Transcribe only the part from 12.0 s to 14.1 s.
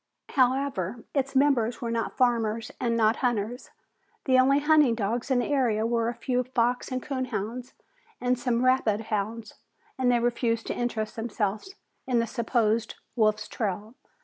in the supposed wolf's trail.